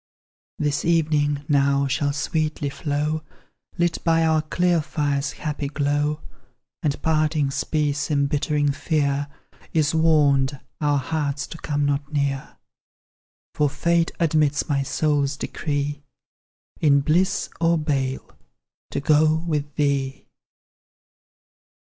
This 0.57 0.83
evening 0.83 1.45
now 1.47 1.85
shall 1.85 2.11
sweetly 2.11 2.69
flow, 2.71 3.21
Lit 3.77 4.03
by 4.03 4.25
our 4.25 4.41
clear 4.41 4.81
fire's 4.81 5.33
happy 5.33 5.67
glow; 5.67 6.21
And 6.81 6.99
parting's 7.03 7.63
peace 7.63 8.09
embittering 8.09 8.71
fear, 8.71 9.27
Is 9.73 9.93
warned 9.93 10.59
our 10.81 10.97
hearts 10.97 11.45
to 11.45 11.59
come 11.59 11.85
not 11.85 12.11
near; 12.11 12.57
For 13.53 13.69
fate 13.69 14.11
admits 14.19 14.67
my 14.67 14.81
soul's 14.81 15.37
decree, 15.37 16.01
In 16.79 17.01
bliss 17.01 17.51
or 17.59 17.77
bale 17.77 18.27
to 18.89 18.99
go 19.01 19.35
with 19.47 19.75
thee! 19.75 20.25